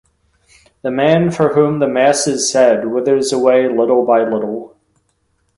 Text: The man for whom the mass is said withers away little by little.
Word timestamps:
The 0.81 0.89
man 0.89 1.29
for 1.29 1.53
whom 1.53 1.77
the 1.77 1.87
mass 1.87 2.25
is 2.25 2.51
said 2.51 2.87
withers 2.87 3.31
away 3.31 3.67
little 3.69 4.03
by 4.03 4.23
little. 4.23 4.75